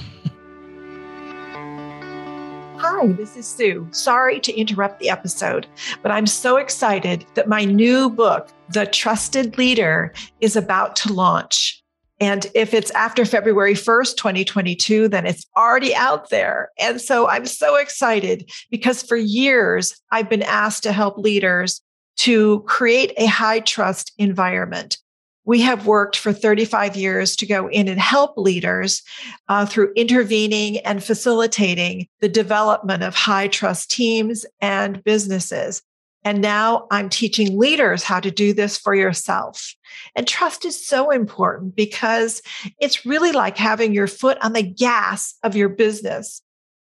Hi, 2.79 3.07
this 3.07 3.35
is 3.35 3.47
Sue. 3.47 3.87
Sorry 3.89 4.39
to 4.41 4.53
interrupt 4.53 4.99
the 4.99 5.09
episode, 5.09 5.65
but 6.03 6.11
I'm 6.11 6.27
so 6.27 6.57
excited 6.57 7.25
that 7.33 7.47
my 7.47 7.65
new 7.65 8.11
book, 8.11 8.49
The 8.69 8.85
Trusted 8.85 9.57
Leader, 9.57 10.13
is 10.39 10.55
about 10.55 10.95
to 10.97 11.11
launch. 11.11 11.83
And 12.19 12.47
if 12.55 12.73
it's 12.73 12.91
after 12.91 13.25
February 13.25 13.75
1st, 13.75 14.17
2022, 14.17 15.07
then 15.07 15.25
it's 15.25 15.45
already 15.55 15.93
out 15.93 16.29
there. 16.29 16.71
And 16.79 16.99
so 16.99 17.27
I'm 17.27 17.45
so 17.45 17.75
excited 17.75 18.49
because 18.71 19.03
for 19.03 19.17
years, 19.17 19.95
I've 20.11 20.29
been 20.29 20.43
asked 20.43 20.83
to 20.83 20.91
help 20.91 21.17
leaders 21.17 21.81
to 22.17 22.61
create 22.61 23.13
a 23.17 23.27
high 23.27 23.59
trust 23.59 24.11
environment. 24.17 24.97
We 25.45 25.61
have 25.61 25.87
worked 25.87 26.17
for 26.17 26.33
35 26.33 26.97
years 26.97 27.35
to 27.37 27.45
go 27.45 27.69
in 27.69 27.87
and 27.87 28.01
help 28.01 28.37
leaders 28.37 29.01
uh, 29.47 29.65
through 29.65 29.93
intervening 29.95 30.79
and 30.79 31.01
facilitating 31.01 32.07
the 32.19 32.27
development 32.27 33.03
of 33.03 33.15
high 33.15 33.47
trust 33.47 33.91
teams 33.91 34.45
and 34.59 35.01
businesses. 35.03 35.83
And 36.27 36.41
now 36.41 36.87
I'm 36.91 37.07
teaching 37.07 37.57
leaders 37.57 38.03
how 38.03 38.19
to 38.19 38.29
do 38.29 38.51
this 38.51 38.77
for 38.77 38.93
yourself. 38.93 39.73
And 40.13 40.27
trust 40.27 40.65
is 40.65 40.85
so 40.85 41.09
important 41.09 41.73
because 41.73 42.41
it's 42.81 43.05
really 43.05 43.31
like 43.31 43.55
having 43.55 43.93
your 43.93 44.07
foot 44.07 44.37
on 44.41 44.51
the 44.51 44.61
gas 44.61 45.35
of 45.43 45.55
your 45.55 45.69
business. 45.69 46.41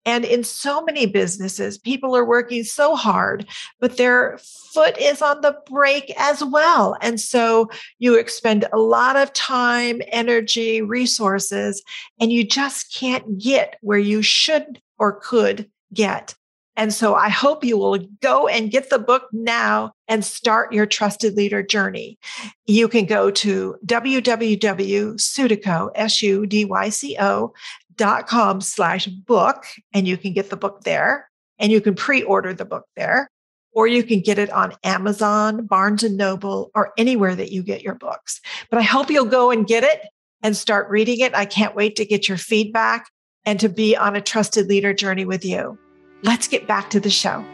And 0.05 0.25
in 0.25 0.43
so 0.43 0.83
many 0.83 1.07
businesses, 1.07 1.79
people 1.79 2.17
are 2.17 2.25
working 2.25 2.65
so 2.65 2.97
hard, 2.97 3.47
but 3.79 3.97
their 3.97 4.41
foot 4.73 4.99
is 4.99 5.23
on 5.23 5.41
the 5.41 5.57
brake 5.71 6.13
as 6.19 6.43
well. 6.43 6.97
And 7.01 7.21
so 7.21 7.71
you 8.01 8.19
expend 8.19 8.65
a 8.73 8.79
lot 8.79 9.15
of 9.15 9.33
time, 9.35 10.03
energy, 10.09 10.83
resources, 10.83 11.81
and 12.21 12.33
you 12.33 12.43
just 12.43 12.93
can't 12.93 13.39
get 13.39 13.77
where 13.83 14.01
you 14.01 14.21
should 14.21 14.83
or 14.99 15.21
could 15.21 15.71
get. 15.95 16.35
And 16.79 16.95
so 16.95 17.15
I 17.17 17.29
hope 17.29 17.65
you 17.65 17.77
will 17.77 17.99
go 18.23 18.47
and 18.47 18.71
get 18.71 18.89
the 18.89 19.01
book 19.01 19.25
now 19.33 19.91
and 20.07 20.25
start 20.25 20.73
your 20.73 20.87
trusted 20.87 21.35
leader 21.35 21.61
journey. 21.61 22.21
You 22.67 22.87
can 22.87 23.05
go 23.05 23.33
to 23.33 23.75
www.sudyco, 23.85 25.91
S-U-D-Y-C-O 25.97 27.53
dot 27.97 28.29
com 28.29 28.61
slash 28.61 29.07
book 29.07 29.65
and 29.93 30.07
you 30.07 30.17
can 30.17 30.33
get 30.33 30.51
the 30.51 30.57
book 30.57 30.85
there 30.85 31.29
and 31.59 31.73
you 31.73 31.81
can 31.81 31.97
pre-order 31.97 32.55
the 32.55 32.65
book 32.65 32.85
there 32.95 33.29
or 33.73 33.89
you 33.89 34.05
can 34.05 34.21
get 34.21 34.39
it 34.39 34.51
on 34.51 34.73
amazon 34.85 35.67
barnes 35.67 36.05
and 36.05 36.17
noble 36.17 36.71
or 36.77 36.93
anywhere 36.97 37.35
that 37.35 37.51
you 37.51 37.65
get 37.65 37.83
your 37.83 37.97
books. 37.97 38.41
But 38.71 38.79
i 38.79 38.83
hope 38.83 39.11
you'll 39.11 39.25
go 39.25 39.51
and 39.51 39.67
get 39.67 39.83
it 39.83 40.03
and 40.45 40.57
start 40.57 40.89
reading 40.89 41.19
it. 41.19 41.35
I 41.35 41.45
can't 41.45 41.75
wait 41.75 41.97
to 41.97 42.05
get 42.05 42.29
your 42.29 42.39
feedback 42.39 43.11
and 43.45 43.59
to 43.59 43.69
be 43.69 43.97
on 43.97 44.15
a 44.15 44.21
trusted 44.21 44.69
leader 44.69 44.95
journey 44.95 45.25
with 45.25 45.45
you 45.45 45.77
let's 46.23 46.49
get 46.49 46.67
back 46.67 46.91
to 46.91 47.01
the 47.01 47.11
show 47.11 47.45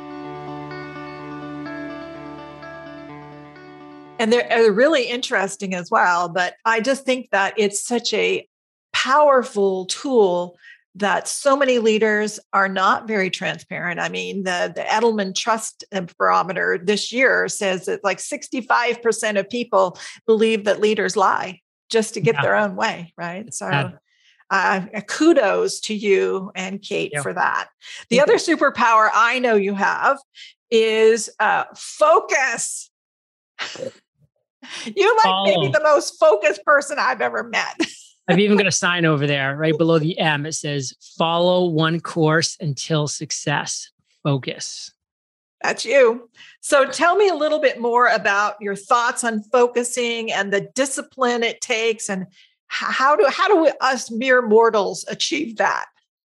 and 4.18 4.32
they're, 4.32 4.46
they're 4.48 4.72
really 4.72 5.04
interesting 5.04 5.74
as 5.74 5.90
well 5.90 6.28
but 6.28 6.54
i 6.64 6.80
just 6.80 7.04
think 7.04 7.28
that 7.30 7.54
it's 7.56 7.84
such 7.84 8.12
a 8.14 8.46
powerful 8.92 9.86
tool 9.86 10.56
that 10.96 11.26
so 11.26 11.56
many 11.56 11.78
leaders 11.78 12.38
are 12.52 12.68
not 12.68 13.08
very 13.08 13.28
transparent. 13.28 13.98
I 13.98 14.08
mean, 14.08 14.44
the, 14.44 14.72
the 14.74 14.82
Edelman 14.82 15.34
Trust 15.34 15.84
Barometer 16.16 16.78
this 16.82 17.12
year 17.12 17.48
says 17.48 17.86
that 17.86 18.04
like 18.04 18.18
65% 18.18 19.38
of 19.38 19.50
people 19.50 19.98
believe 20.26 20.64
that 20.64 20.80
leaders 20.80 21.16
lie 21.16 21.60
just 21.90 22.14
to 22.14 22.20
get 22.20 22.36
yeah. 22.36 22.42
their 22.42 22.56
own 22.56 22.76
way, 22.76 23.12
right? 23.16 23.52
So, 23.52 23.66
uh, 23.66 23.90
uh, 24.50 24.82
kudos 25.06 25.80
to 25.80 25.94
you 25.94 26.50
and 26.54 26.82
Kate 26.82 27.12
yeah. 27.12 27.22
for 27.22 27.32
that. 27.32 27.68
The 28.10 28.20
other 28.20 28.34
superpower 28.34 29.08
I 29.12 29.38
know 29.38 29.54
you 29.56 29.74
have 29.74 30.18
is 30.70 31.30
uh, 31.40 31.64
focus. 31.76 32.90
you 34.84 35.16
like 35.16 35.26
oh. 35.26 35.44
maybe 35.44 35.72
the 35.72 35.82
most 35.82 36.18
focused 36.18 36.64
person 36.64 36.98
I've 36.98 37.20
ever 37.20 37.42
met. 37.42 37.78
I've 38.28 38.38
even 38.38 38.56
got 38.56 38.66
a 38.66 38.72
sign 38.72 39.04
over 39.04 39.26
there 39.26 39.56
right 39.56 39.76
below 39.76 39.98
the 39.98 40.18
M. 40.18 40.46
It 40.46 40.54
says, 40.54 40.94
follow 41.18 41.66
one 41.68 42.00
course 42.00 42.56
until 42.60 43.06
success. 43.06 43.90
Focus. 44.22 44.90
That's 45.62 45.84
you. 45.84 46.28
So 46.60 46.86
tell 46.86 47.16
me 47.16 47.28
a 47.28 47.34
little 47.34 47.58
bit 47.58 47.80
more 47.80 48.08
about 48.08 48.56
your 48.60 48.76
thoughts 48.76 49.24
on 49.24 49.42
focusing 49.44 50.30
and 50.30 50.52
the 50.52 50.60
discipline 50.74 51.42
it 51.42 51.60
takes 51.62 52.10
and 52.10 52.26
how 52.68 53.16
do 53.16 53.26
how 53.28 53.48
do 53.48 53.62
we, 53.62 53.72
us 53.80 54.10
mere 54.10 54.42
mortals 54.42 55.04
achieve 55.08 55.56
that? 55.56 55.86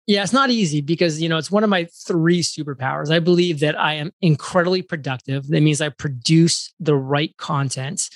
Yeah, 0.06 0.24
it's 0.24 0.34
not 0.34 0.50
easy 0.50 0.82
because 0.82 1.22
you 1.22 1.30
know 1.30 1.38
it's 1.38 1.52
one 1.52 1.64
of 1.64 1.70
my 1.70 1.88
three 2.06 2.42
superpowers. 2.42 3.12
I 3.12 3.20
believe 3.20 3.60
that 3.62 3.80
I 3.80 3.94
am 3.94 4.12
incredibly 4.22 4.82
productive. 4.82 5.48
That 5.48 5.62
means 5.62 5.80
I 5.80 5.90
produce 5.90 6.74
the 6.80 6.96
right 6.96 7.36
content. 7.38 8.10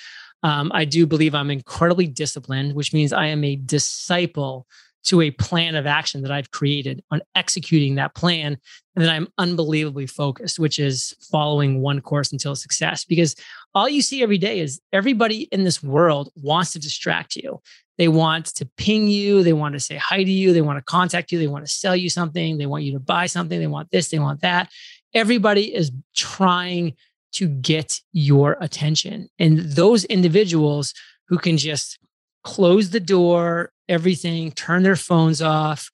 Um, 0.43 0.71
I 0.73 0.85
do 0.85 1.07
believe 1.07 1.33
I'm 1.33 1.49
incredibly 1.49 2.07
disciplined, 2.07 2.73
which 2.73 2.93
means 2.93 3.13
I 3.13 3.27
am 3.27 3.43
a 3.43 3.55
disciple 3.55 4.67
to 5.05 5.21
a 5.21 5.31
plan 5.31 5.75
of 5.75 5.85
action 5.85 6.21
that 6.21 6.31
I've 6.31 6.51
created 6.51 7.01
on 7.11 7.21
executing 7.33 7.95
that 7.95 8.13
plan. 8.13 8.57
And 8.95 9.05
then 9.05 9.09
I'm 9.09 9.27
unbelievably 9.37 10.07
focused, 10.07 10.59
which 10.59 10.79
is 10.79 11.15
following 11.31 11.81
one 11.81 12.01
course 12.01 12.33
until 12.33 12.55
success. 12.55 13.05
Because 13.05 13.33
all 13.73 13.87
you 13.87 14.01
see 14.01 14.21
every 14.21 14.37
day 14.37 14.59
is 14.59 14.81
everybody 14.91 15.43
in 15.43 15.63
this 15.63 15.81
world 15.81 16.29
wants 16.35 16.73
to 16.73 16.79
distract 16.79 17.37
you. 17.37 17.61
They 17.97 18.07
want 18.07 18.47
to 18.55 18.65
ping 18.77 19.07
you. 19.07 19.43
They 19.43 19.53
want 19.53 19.73
to 19.73 19.79
say 19.79 19.95
hi 19.97 20.23
to 20.23 20.31
you. 20.31 20.53
They 20.53 20.61
want 20.61 20.77
to 20.77 20.83
contact 20.83 21.31
you. 21.31 21.39
They 21.39 21.47
want 21.47 21.65
to 21.65 21.71
sell 21.71 21.95
you 21.95 22.09
something. 22.09 22.57
They 22.57 22.65
want 22.65 22.83
you 22.83 22.93
to 22.93 22.99
buy 22.99 23.25
something. 23.25 23.59
They 23.59 23.67
want 23.67 23.89
this. 23.91 24.09
They 24.09 24.19
want 24.19 24.41
that. 24.41 24.69
Everybody 25.13 25.73
is 25.73 25.91
trying 26.15 26.95
to 27.33 27.47
get 27.47 28.01
your 28.13 28.57
attention. 28.61 29.29
And 29.39 29.59
those 29.59 30.05
individuals 30.05 30.93
who 31.27 31.37
can 31.37 31.57
just 31.57 31.97
close 32.43 32.91
the 32.91 32.99
door, 32.99 33.71
everything, 33.89 34.51
turn 34.51 34.83
their 34.83 34.95
phones 34.95 35.41
off, 35.41 35.89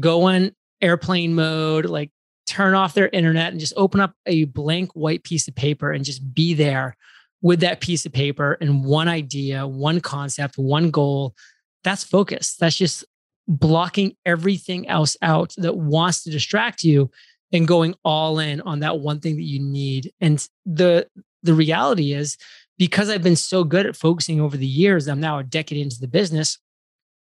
go 0.00 0.24
on 0.24 0.52
airplane 0.80 1.34
mode, 1.34 1.86
like 1.86 2.10
turn 2.46 2.74
off 2.74 2.94
their 2.94 3.08
internet 3.08 3.52
and 3.52 3.60
just 3.60 3.72
open 3.76 4.00
up 4.00 4.12
a 4.26 4.44
blank 4.44 4.90
white 4.92 5.24
piece 5.24 5.48
of 5.48 5.54
paper 5.54 5.92
and 5.92 6.04
just 6.04 6.34
be 6.34 6.52
there 6.52 6.96
with 7.42 7.60
that 7.60 7.80
piece 7.80 8.06
of 8.06 8.12
paper 8.12 8.56
and 8.60 8.84
one 8.84 9.08
idea, 9.08 9.66
one 9.66 10.00
concept, 10.00 10.56
one 10.56 10.90
goal. 10.90 11.34
That's 11.82 12.04
focus. 12.04 12.56
That's 12.56 12.76
just 12.76 13.04
blocking 13.46 14.16
everything 14.24 14.88
else 14.88 15.16
out 15.20 15.54
that 15.58 15.76
wants 15.76 16.24
to 16.24 16.30
distract 16.30 16.82
you 16.82 17.10
and 17.52 17.68
going 17.68 17.94
all 18.04 18.38
in 18.38 18.60
on 18.62 18.80
that 18.80 19.00
one 19.00 19.20
thing 19.20 19.36
that 19.36 19.42
you 19.42 19.60
need. 19.60 20.12
And 20.20 20.46
the 20.64 21.06
the 21.42 21.54
reality 21.54 22.12
is 22.12 22.36
because 22.78 23.08
I've 23.08 23.22
been 23.22 23.36
so 23.36 23.62
good 23.62 23.86
at 23.86 23.94
focusing 23.94 24.40
over 24.40 24.56
the 24.56 24.66
years, 24.66 25.06
I'm 25.06 25.20
now 25.20 25.38
a 25.38 25.44
decade 25.44 25.78
into 25.78 26.00
the 26.00 26.08
business. 26.08 26.58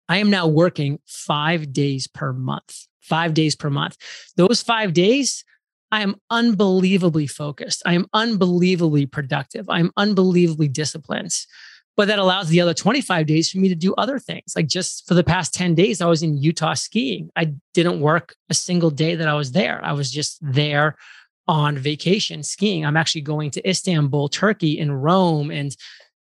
I 0.09 0.19
am 0.19 0.29
now 0.31 0.47
working 0.47 0.99
5 1.07 1.73
days 1.73 2.07
per 2.07 2.33
month. 2.33 2.87
5 3.01 3.33
days 3.33 3.57
per 3.57 3.71
month. 3.71 3.97
Those 4.37 4.63
5 4.63 4.93
days 4.93 5.45
I 5.91 6.03
am 6.03 6.17
unbelievably 6.31 7.29
focused. 7.29 7.83
I 7.87 7.95
am 7.95 8.07
unbelievably 8.13 9.07
productive. 9.07 9.69
I'm 9.69 9.91
unbelievably 9.97 10.69
disciplined 10.69 11.35
but 11.99 12.07
that 12.07 12.21
allows 12.21 12.49
the 12.49 12.61
other 12.61 12.75
25 12.75 13.27
days 13.27 13.51
for 13.51 13.59
me 13.59 13.69
to 13.69 13.75
do 13.75 13.93
other 13.95 14.21
things. 14.21 14.53
Like 14.55 14.69
just 14.69 15.09
for 15.09 15.15
the 15.15 15.25
past 15.25 15.53
10 15.53 15.75
days, 15.75 16.01
I 16.01 16.07
was 16.07 16.23
in 16.23 16.39
Utah 16.39 16.75
skiing. 16.75 17.29
I 17.35 17.55
didn't 17.75 18.01
work 18.01 18.37
a 18.49 18.55
single 18.55 18.91
day 18.91 19.17
that 19.17 19.27
I 19.27 19.35
was 19.35 19.51
there. 19.51 19.85
I 19.85 19.91
was 19.91 20.09
just 20.09 20.39
there 20.41 20.95
on 21.49 21.77
vacation 21.77 22.45
skiing. 22.45 22.87
I'm 22.87 22.97
actually 22.97 23.23
going 23.23 23.51
to 23.51 23.69
Istanbul, 23.69 24.29
Turkey, 24.29 24.79
and 24.79 25.03
Rome, 25.03 25.51
and 25.51 25.75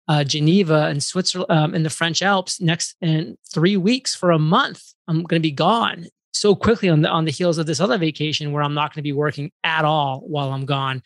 uh, 0.09 0.25
Geneva, 0.25 0.88
and 0.88 1.02
Switzerland, 1.02 1.50
um, 1.50 1.75
in 1.75 1.85
the 1.85 1.90
French 1.90 2.21
Alps 2.21 2.61
next 2.61 2.95
in 3.00 3.38
three 3.50 3.78
weeks 3.78 4.14
for 4.14 4.31
a 4.31 4.38
month. 4.38 4.83
I'm 5.09 5.23
going 5.23 5.40
to 5.40 5.49
be 5.49 5.52
gone 5.52 6.09
so 6.33 6.55
quickly 6.55 6.89
on 6.89 7.03
the 7.03 7.09
on 7.09 7.25
the 7.25 7.31
heels 7.31 7.59
of 7.59 7.67
this 7.67 7.81
other 7.81 7.99
vacation 7.99 8.53
where 8.53 8.62
I'm 8.62 8.75
not 8.75 8.91
going 8.91 9.03
to 9.03 9.03
be 9.03 9.12
working 9.12 9.53
at 9.62 9.85
all 9.85 10.21
while 10.21 10.53
I'm 10.53 10.65
gone, 10.65 11.03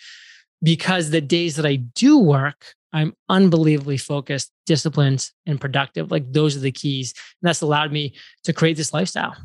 because 0.63 1.11
the 1.11 1.21
days 1.21 1.57
that 1.57 1.67
I 1.67 1.77
do 1.77 2.19
work, 2.19 2.75
I'm 2.93 3.15
unbelievably 3.29 3.99
focused, 3.99 4.51
disciplined, 4.65 5.31
and 5.45 5.61
productive. 5.61 6.11
Like 6.11 6.33
those 6.33 6.57
are 6.57 6.61
the 6.61 6.73
keys. 6.73 7.13
And 7.43 7.49
that's 7.49 7.61
allowed 7.61 7.93
me 7.93 8.15
to 8.45 8.53
create 8.53 8.77
this 8.77 8.95
lifestyle. 8.95 9.37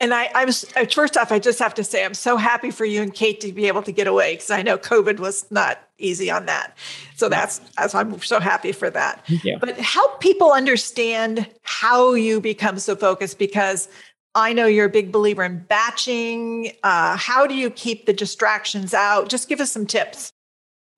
And 0.00 0.14
I, 0.14 0.30
I 0.34 0.44
was 0.44 0.64
uh, 0.76 0.84
first 0.86 1.16
off, 1.16 1.32
I 1.32 1.38
just 1.38 1.58
have 1.58 1.74
to 1.74 1.84
say 1.84 2.04
I'm 2.04 2.14
so 2.14 2.36
happy 2.36 2.70
for 2.70 2.84
you 2.84 3.02
and 3.02 3.12
Kate 3.12 3.40
to 3.40 3.52
be 3.52 3.66
able 3.66 3.82
to 3.82 3.92
get 3.92 4.06
away 4.06 4.34
because 4.34 4.50
I 4.50 4.62
know 4.62 4.78
COVID 4.78 5.18
was 5.18 5.50
not 5.50 5.78
easy 5.98 6.30
on 6.30 6.46
that. 6.46 6.76
So 7.16 7.28
that's 7.28 7.60
as 7.76 7.94
I'm 7.94 8.20
so 8.20 8.40
happy 8.40 8.72
for 8.72 8.90
that. 8.90 9.24
But 9.60 9.76
help 9.78 10.20
people 10.20 10.52
understand 10.52 11.48
how 11.62 12.14
you 12.14 12.40
become 12.40 12.78
so 12.78 12.94
focused 12.94 13.38
because 13.38 13.88
I 14.34 14.52
know 14.52 14.66
you're 14.66 14.86
a 14.86 14.90
big 14.90 15.12
believer 15.12 15.44
in 15.44 15.60
batching. 15.68 16.72
Uh, 16.82 17.16
how 17.16 17.46
do 17.46 17.54
you 17.54 17.70
keep 17.70 18.06
the 18.06 18.12
distractions 18.12 18.92
out? 18.92 19.28
Just 19.28 19.48
give 19.48 19.60
us 19.60 19.70
some 19.70 19.86
tips. 19.86 20.32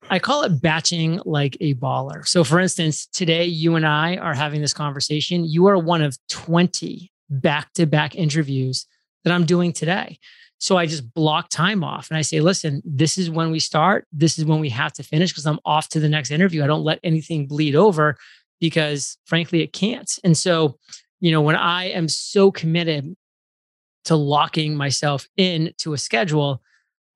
I 0.08 0.18
call 0.18 0.42
it 0.44 0.62
batching 0.62 1.20
like 1.24 1.56
a 1.60 1.74
baller. 1.74 2.26
So, 2.26 2.44
for 2.44 2.60
instance, 2.60 3.06
today 3.06 3.44
you 3.44 3.74
and 3.74 3.86
I 3.86 4.16
are 4.16 4.34
having 4.34 4.60
this 4.62 4.72
conversation. 4.72 5.44
You 5.44 5.66
are 5.66 5.76
one 5.76 6.00
of 6.00 6.16
20 6.28 7.10
back 7.28 7.72
to 7.74 7.86
back 7.86 8.14
interviews 8.14 8.86
that 9.24 9.32
I'm 9.32 9.44
doing 9.44 9.72
today. 9.72 10.18
So, 10.58 10.78
I 10.78 10.86
just 10.86 11.12
block 11.12 11.48
time 11.50 11.82
off 11.82 12.08
and 12.08 12.16
I 12.16 12.22
say, 12.22 12.40
listen, 12.40 12.82
this 12.84 13.18
is 13.18 13.28
when 13.28 13.50
we 13.50 13.58
start. 13.58 14.06
This 14.12 14.38
is 14.38 14.44
when 14.44 14.60
we 14.60 14.70
have 14.70 14.92
to 14.94 15.02
finish 15.02 15.32
because 15.32 15.46
I'm 15.46 15.60
off 15.64 15.88
to 15.90 16.00
the 16.00 16.08
next 16.08 16.30
interview. 16.30 16.62
I 16.62 16.68
don't 16.68 16.84
let 16.84 17.00
anything 17.02 17.46
bleed 17.46 17.74
over 17.74 18.16
because, 18.60 19.18
frankly, 19.24 19.62
it 19.62 19.72
can't. 19.72 20.10
And 20.24 20.36
so, 20.36 20.78
you 21.20 21.32
know, 21.32 21.42
when 21.42 21.56
I 21.56 21.86
am 21.90 22.08
so 22.08 22.50
committed 22.50 23.16
to 24.06 24.16
locking 24.16 24.74
myself 24.74 25.26
in 25.36 25.72
to 25.78 25.92
a 25.92 25.98
schedule, 25.98 26.62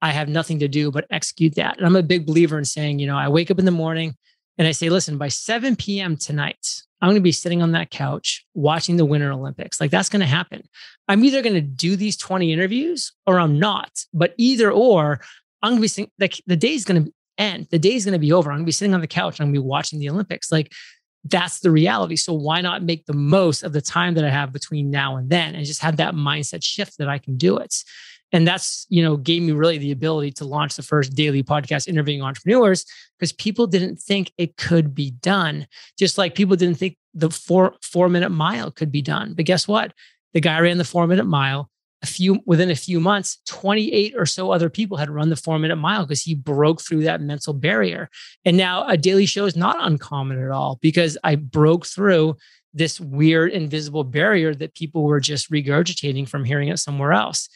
I 0.02 0.10
have 0.10 0.28
nothing 0.28 0.58
to 0.60 0.68
do 0.68 0.90
but 0.90 1.06
execute 1.10 1.54
that. 1.56 1.76
And 1.76 1.86
I'm 1.86 1.96
a 1.96 2.02
big 2.02 2.26
believer 2.26 2.58
in 2.58 2.64
saying, 2.64 2.98
you 2.98 3.06
know, 3.06 3.16
I 3.16 3.28
wake 3.28 3.50
up 3.50 3.58
in 3.58 3.64
the 3.64 3.70
morning 3.70 4.14
and 4.58 4.66
I 4.66 4.72
say, 4.72 4.88
listen, 4.88 5.18
by 5.18 5.28
7 5.28 5.76
p.m. 5.76 6.16
tonight, 6.16 6.82
I'm 7.00 7.08
going 7.08 7.16
to 7.16 7.22
be 7.22 7.32
sitting 7.32 7.62
on 7.62 7.72
that 7.72 7.90
couch 7.90 8.44
watching 8.54 8.96
the 8.96 9.04
Winter 9.04 9.32
Olympics. 9.32 9.80
Like 9.80 9.90
that's 9.90 10.08
going 10.08 10.20
to 10.20 10.26
happen. 10.26 10.62
I'm 11.08 11.24
either 11.24 11.42
going 11.42 11.54
to 11.54 11.60
do 11.60 11.96
these 11.96 12.16
20 12.16 12.52
interviews 12.52 13.12
or 13.26 13.40
I'm 13.40 13.58
not. 13.58 13.90
But 14.12 14.34
either 14.36 14.70
or, 14.70 15.20
I'm 15.62 15.76
going 15.76 15.88
to 15.88 16.02
be 16.02 16.12
like 16.18 16.42
the 16.46 16.56
day's 16.56 16.84
going 16.84 17.04
to 17.04 17.12
end. 17.38 17.68
The 17.70 17.78
day's 17.78 18.04
going 18.04 18.12
to 18.12 18.18
be 18.18 18.32
over. 18.32 18.50
I'm 18.50 18.58
going 18.58 18.64
to 18.64 18.68
be 18.68 18.72
sitting 18.72 18.94
on 18.94 19.00
the 19.00 19.06
couch 19.06 19.40
I'm 19.40 19.46
going 19.46 19.54
to 19.54 19.60
be 19.60 19.66
watching 19.66 19.98
the 19.98 20.10
Olympics. 20.10 20.52
Like 20.52 20.72
that's 21.24 21.60
the 21.60 21.70
reality. 21.70 22.16
So 22.16 22.32
why 22.32 22.60
not 22.60 22.82
make 22.82 23.06
the 23.06 23.12
most 23.12 23.62
of 23.62 23.72
the 23.72 23.82
time 23.82 24.14
that 24.14 24.24
I 24.24 24.30
have 24.30 24.52
between 24.52 24.90
now 24.90 25.16
and 25.16 25.28
then 25.28 25.54
and 25.54 25.66
just 25.66 25.82
have 25.82 25.96
that 25.98 26.14
mindset 26.14 26.64
shift 26.64 26.98
that 26.98 27.08
I 27.08 27.18
can 27.18 27.36
do 27.36 27.58
it? 27.58 27.74
And 28.32 28.46
that's, 28.46 28.86
you 28.88 29.02
know, 29.02 29.16
gave 29.16 29.42
me 29.42 29.52
really 29.52 29.78
the 29.78 29.90
ability 29.90 30.30
to 30.32 30.44
launch 30.44 30.76
the 30.76 30.82
first 30.82 31.14
daily 31.14 31.42
podcast 31.42 31.88
interviewing 31.88 32.22
entrepreneurs 32.22 32.84
because 33.18 33.32
people 33.32 33.66
didn't 33.66 33.96
think 33.96 34.32
it 34.38 34.56
could 34.56 34.94
be 34.94 35.10
done. 35.10 35.66
Just 35.98 36.16
like 36.16 36.34
people 36.34 36.56
didn't 36.56 36.78
think 36.78 36.96
the 37.12 37.30
four 37.30 37.74
four 37.82 38.08
minute 38.08 38.30
mile 38.30 38.70
could 38.70 38.92
be 38.92 39.02
done. 39.02 39.34
But 39.34 39.46
guess 39.46 39.66
what? 39.66 39.92
The 40.32 40.40
guy 40.40 40.60
ran 40.60 40.78
the 40.78 40.84
four 40.84 41.06
minute 41.06 41.26
mile. 41.26 41.68
A 42.02 42.06
few 42.06 42.40
within 42.46 42.70
a 42.70 42.76
few 42.76 42.98
months, 42.98 43.38
28 43.46 44.14
or 44.16 44.24
so 44.24 44.50
other 44.50 44.70
people 44.70 44.96
had 44.96 45.10
run 45.10 45.28
the 45.28 45.36
four 45.36 45.58
minute 45.58 45.76
mile 45.76 46.04
because 46.06 46.22
he 46.22 46.34
broke 46.34 46.80
through 46.80 47.02
that 47.02 47.20
mental 47.20 47.52
barrier. 47.52 48.08
And 48.44 48.56
now 48.56 48.86
a 48.86 48.96
daily 48.96 49.26
show 49.26 49.44
is 49.44 49.56
not 49.56 49.76
uncommon 49.80 50.42
at 50.42 50.50
all 50.50 50.78
because 50.80 51.18
I 51.22 51.34
broke 51.34 51.86
through 51.86 52.36
this 52.72 53.00
weird 53.00 53.52
invisible 53.52 54.04
barrier 54.04 54.54
that 54.54 54.74
people 54.74 55.02
were 55.02 55.20
just 55.20 55.50
regurgitating 55.50 56.28
from 56.28 56.44
hearing 56.44 56.68
it 56.68 56.78
somewhere 56.78 57.12
else. 57.12 57.48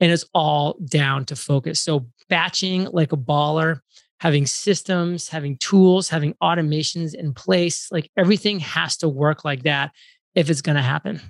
And 0.00 0.10
it's 0.10 0.24
all 0.34 0.76
down 0.84 1.24
to 1.26 1.36
focus. 1.36 1.80
So 1.80 2.06
batching 2.28 2.84
like 2.86 3.12
a 3.12 3.16
baller, 3.16 3.80
having 4.20 4.46
systems, 4.46 5.28
having 5.28 5.56
tools, 5.58 6.08
having 6.08 6.34
automations 6.42 7.14
in 7.14 7.34
place, 7.34 7.88
like 7.92 8.10
everything 8.16 8.58
has 8.60 8.96
to 8.98 9.08
work 9.08 9.44
like 9.44 9.64
that 9.64 9.92
if 10.34 10.50
it's 10.50 10.62
going 10.62 10.76
to 10.76 10.82
happen. 10.82 11.20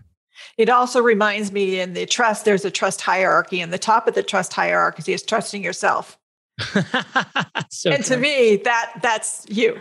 It 0.59 0.69
also 0.69 1.01
reminds 1.01 1.53
me 1.53 1.81
in 1.81 1.95
the 1.95 2.07
trust, 2.07 2.45
there's 2.45 2.65
a 2.65 2.71
trust 2.71 3.01
hierarchy, 3.01 3.61
and 3.61 3.73
the 3.73 3.79
top 3.79 4.09
of 4.09 4.15
the 4.15 4.23
trust 4.23 4.53
hierarchy 4.53 5.13
is 5.13 5.23
trusting 5.23 5.63
yourself. 5.63 6.19
so 7.71 7.91
and 7.91 8.05
to 8.05 8.17
me, 8.17 8.57
that 8.57 8.93
that's 9.03 9.45
you. 9.49 9.79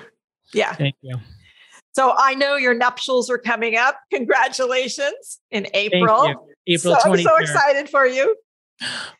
Yeah. 0.54 0.74
Thank 0.74 0.96
you. 1.02 1.18
So 1.94 2.14
I 2.18 2.34
know 2.34 2.56
your 2.56 2.74
nuptials 2.74 3.30
are 3.30 3.38
coming 3.38 3.76
up. 3.76 4.00
Congratulations 4.12 5.40
in 5.52 5.68
April. 5.74 6.50
April 6.68 6.96
so, 6.96 7.12
I'm 7.12 7.22
so 7.22 7.36
excited 7.38 7.90
for 7.90 8.06
you. 8.06 8.36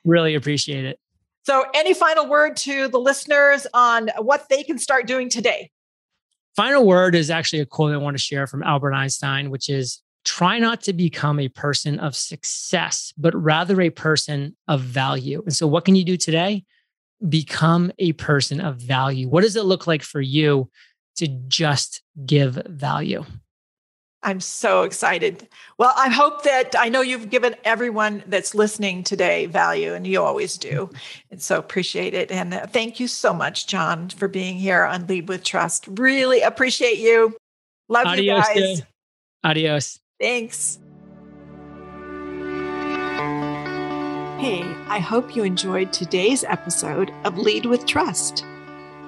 Really 0.04 0.34
appreciate 0.34 0.86
it. 0.86 1.00
So, 1.46 1.66
any 1.74 1.94
final 1.94 2.28
word 2.28 2.56
to 2.58 2.88
the 2.88 3.00
listeners 3.00 3.68
on 3.74 4.10
what 4.18 4.48
they 4.50 4.64
can 4.64 4.80
start 4.80 5.08
doing 5.08 5.30
today? 5.30 5.70
Final 6.56 6.86
word 6.86 7.16
is 7.16 7.30
actually 7.30 7.60
a 7.60 7.66
quote 7.66 7.94
I 7.94 7.98
want 7.98 8.16
to 8.16 8.22
share 8.22 8.48
from 8.48 8.64
Albert 8.64 8.94
Einstein, 8.94 9.50
which 9.50 9.70
is 9.70 10.02
try 10.26 10.60
not 10.60 10.82
to 10.82 10.94
become 10.94 11.40
a 11.40 11.50
person 11.50 12.00
of 12.00 12.16
success, 12.16 13.14
but 13.18 13.36
rather 13.36 13.82
a 13.82 13.90
person 13.90 14.56
of 14.68 14.82
value. 14.82 15.42
And 15.46 15.54
so, 15.54 15.68
what 15.68 15.86
can 15.86 15.96
you 15.96 16.04
do 16.04 16.18
today? 16.18 16.64
Become 17.28 17.92
a 18.00 18.14
person 18.14 18.60
of 18.60 18.78
value. 18.78 19.28
What 19.28 19.44
does 19.44 19.56
it 19.56 19.66
look 19.66 19.88
like 19.88 20.04
for 20.04 20.22
you 20.22 20.70
to 21.16 21.28
just 21.48 22.02
give 22.26 22.56
value? 22.68 23.26
I'm 24.24 24.40
so 24.40 24.84
excited. 24.84 25.50
Well, 25.78 25.94
I 25.98 26.10
hope 26.10 26.44
that 26.44 26.76
I 26.78 26.88
know 26.88 27.02
you've 27.02 27.30
given 27.30 27.56
everyone 27.66 28.24
that's 28.26 28.56
listening 28.56 29.04
today 29.04 29.48
value, 29.48 29.94
and 29.94 30.08
you 30.08 30.24
always 30.24 30.58
do. 30.58 30.90
And 31.30 31.42
so 31.42 31.60
appreciate 31.60 32.14
it. 32.14 32.32
And 32.32 32.54
uh, 32.54 32.68
thank 32.68 33.00
you 33.00 33.08
so 33.08 33.34
much, 33.34 33.68
John, 33.68 34.10
for 34.10 34.30
being 34.30 34.56
here 34.56 34.84
on 34.86 35.08
Lead 35.08 35.28
with 35.28 35.44
Trust. 35.44 35.88
Really 35.88 36.42
appreciate 36.42 37.00
you. 37.00 37.36
Love 37.90 38.08
Adios, 38.08 38.48
you 38.56 38.62
guys. 38.62 38.82
Adios. 39.44 40.00
Thanks. 40.20 40.80
Hey, 44.40 44.64
I 44.88 45.00
hope 45.00 45.36
you 45.36 45.44
enjoyed 45.44 45.92
today's 45.92 46.44
episode 46.44 47.12
of 47.24 47.38
Lead 47.38 47.66
with 47.66 47.86
Trust 47.86 48.46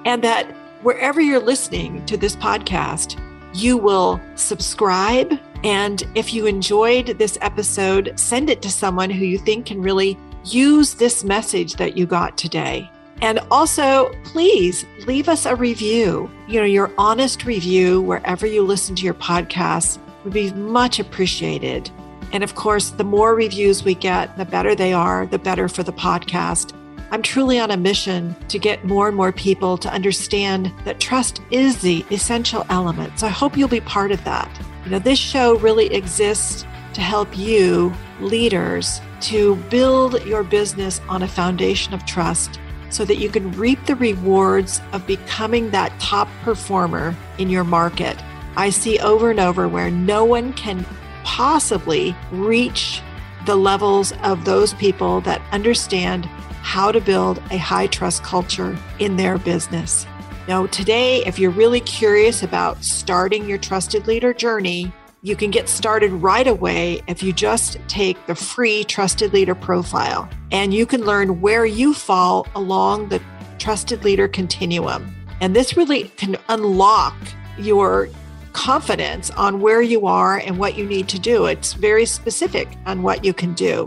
and 0.04 0.22
that 0.24 0.46
wherever 0.82 1.20
you're 1.20 1.40
listening 1.40 2.04
to 2.06 2.16
this 2.16 2.36
podcast, 2.36 3.20
you 3.54 3.76
will 3.76 4.20
subscribe. 4.34 5.38
And 5.62 6.02
if 6.14 6.32
you 6.34 6.46
enjoyed 6.46 7.18
this 7.18 7.38
episode, 7.40 8.18
send 8.18 8.50
it 8.50 8.62
to 8.62 8.70
someone 8.70 9.10
who 9.10 9.24
you 9.24 9.38
think 9.38 9.66
can 9.66 9.80
really 9.80 10.18
use 10.44 10.94
this 10.94 11.24
message 11.24 11.74
that 11.74 11.96
you 11.96 12.06
got 12.06 12.36
today. 12.38 12.90
And 13.22 13.40
also, 13.50 14.10
please 14.24 14.84
leave 15.06 15.28
us 15.28 15.46
a 15.46 15.56
review. 15.56 16.30
You 16.48 16.60
know, 16.60 16.66
your 16.66 16.92
honest 16.98 17.44
review 17.44 18.00
wherever 18.02 18.46
you 18.46 18.62
listen 18.62 18.94
to 18.96 19.04
your 19.04 19.14
podcasts 19.14 19.98
would 20.26 20.34
be 20.34 20.52
much 20.54 20.98
appreciated. 20.98 21.88
And 22.32 22.42
of 22.42 22.56
course, 22.56 22.90
the 22.90 23.04
more 23.04 23.36
reviews 23.36 23.84
we 23.84 23.94
get, 23.94 24.36
the 24.36 24.44
better 24.44 24.74
they 24.74 24.92
are, 24.92 25.24
the 25.26 25.38
better 25.38 25.68
for 25.68 25.84
the 25.84 25.92
podcast. 25.92 26.72
I'm 27.12 27.22
truly 27.22 27.60
on 27.60 27.70
a 27.70 27.76
mission 27.76 28.34
to 28.48 28.58
get 28.58 28.84
more 28.84 29.06
and 29.06 29.16
more 29.16 29.30
people 29.30 29.78
to 29.78 29.92
understand 29.92 30.72
that 30.84 30.98
trust 30.98 31.40
is 31.52 31.80
the 31.80 32.04
essential 32.10 32.66
element. 32.70 33.20
So 33.20 33.28
I 33.28 33.30
hope 33.30 33.56
you'll 33.56 33.68
be 33.68 33.80
part 33.80 34.10
of 34.10 34.24
that. 34.24 34.50
You 34.84 34.90
know, 34.90 34.98
this 34.98 35.20
show 35.20 35.56
really 35.58 35.94
exists 35.94 36.66
to 36.94 37.00
help 37.00 37.38
you, 37.38 37.94
leaders, 38.20 39.00
to 39.20 39.54
build 39.70 40.24
your 40.26 40.42
business 40.42 41.00
on 41.08 41.22
a 41.22 41.28
foundation 41.28 41.94
of 41.94 42.04
trust 42.04 42.58
so 42.90 43.04
that 43.04 43.18
you 43.18 43.28
can 43.28 43.52
reap 43.52 43.86
the 43.86 43.94
rewards 43.94 44.80
of 44.92 45.06
becoming 45.06 45.70
that 45.70 45.98
top 46.00 46.26
performer 46.42 47.14
in 47.38 47.48
your 47.48 47.64
market. 47.64 48.20
I 48.56 48.70
see 48.70 48.98
over 48.98 49.30
and 49.30 49.40
over 49.40 49.68
where 49.68 49.90
no 49.90 50.24
one 50.24 50.52
can 50.54 50.86
possibly 51.24 52.16
reach 52.32 53.02
the 53.44 53.56
levels 53.56 54.12
of 54.22 54.44
those 54.44 54.74
people 54.74 55.20
that 55.22 55.42
understand 55.52 56.26
how 56.62 56.90
to 56.90 57.00
build 57.00 57.40
a 57.50 57.58
high 57.58 57.86
trust 57.86 58.22
culture 58.22 58.76
in 58.98 59.16
their 59.16 59.38
business. 59.38 60.06
Now, 60.48 60.66
today, 60.66 61.24
if 61.24 61.38
you're 61.38 61.50
really 61.50 61.80
curious 61.80 62.42
about 62.42 62.82
starting 62.82 63.48
your 63.48 63.58
trusted 63.58 64.06
leader 64.06 64.32
journey, 64.32 64.92
you 65.22 65.36
can 65.36 65.50
get 65.50 65.68
started 65.68 66.12
right 66.12 66.46
away 66.46 67.02
if 67.08 67.22
you 67.22 67.32
just 67.32 67.78
take 67.88 68.26
the 68.26 68.34
free 68.34 68.84
trusted 68.84 69.32
leader 69.32 69.54
profile 69.54 70.28
and 70.52 70.72
you 70.72 70.86
can 70.86 71.04
learn 71.04 71.40
where 71.40 71.66
you 71.66 71.92
fall 71.92 72.46
along 72.54 73.08
the 73.08 73.20
trusted 73.58 74.04
leader 74.04 74.28
continuum. 74.28 75.14
And 75.40 75.54
this 75.54 75.76
really 75.76 76.04
can 76.10 76.36
unlock 76.48 77.16
your 77.58 78.08
confidence 78.56 79.30
on 79.32 79.60
where 79.60 79.82
you 79.82 80.06
are 80.06 80.38
and 80.38 80.58
what 80.58 80.78
you 80.78 80.86
need 80.86 81.08
to 81.08 81.18
do. 81.18 81.44
It's 81.44 81.74
very 81.74 82.06
specific 82.06 82.68
on 82.86 83.02
what 83.02 83.22
you 83.22 83.34
can 83.34 83.52
do 83.52 83.86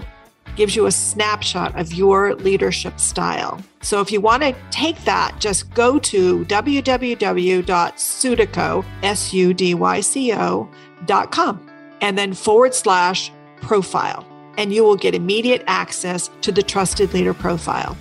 gives 0.56 0.76
you 0.76 0.86
a 0.88 0.92
snapshot 0.92 1.80
of 1.80 1.94
your 1.94 2.36
leadership 2.36 3.00
style. 3.00 3.62
So 3.82 4.02
if 4.02 4.12
you 4.12 4.20
want 4.20 4.44
to 4.44 4.54
take 4.72 5.02
that, 5.06 5.40
just 5.40 5.74
go 5.74 5.98
to 6.00 6.44
www.sudyco, 6.46 6.86
S-U-D-Y-C-O.com, 9.04 9.60
and 12.02 12.18
then 12.18 12.34
forward 12.34 12.76
slash 12.76 13.32
profile, 13.62 14.26
and 14.58 14.74
you 14.74 14.84
will 14.84 14.98
get 14.98 15.16
immediate 15.16 15.64
access 15.66 16.30
to 16.42 16.52
the 16.52 16.62
Trusted 16.62 17.14
Leader 17.14 17.34
Profile. 17.34 17.96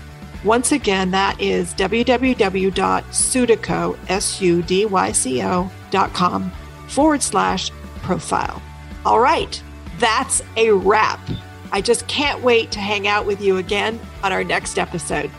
Once 0.44 0.72
again, 0.72 1.10
that 1.10 1.40
is 1.40 1.72
www.sudyco, 1.74 3.98
S-U-D-Y-C-O.com 4.08 6.52
forward 6.88 7.22
slash 7.22 7.70
profile. 8.02 8.62
All 9.04 9.20
right, 9.20 9.62
that's 9.98 10.42
a 10.56 10.70
wrap. 10.70 11.20
I 11.72 11.80
just 11.80 12.06
can't 12.06 12.42
wait 12.42 12.70
to 12.72 12.78
hang 12.78 13.08
out 13.08 13.26
with 13.26 13.40
you 13.40 13.56
again 13.58 13.98
on 14.22 14.32
our 14.32 14.44
next 14.44 14.78
episode. 14.78 15.30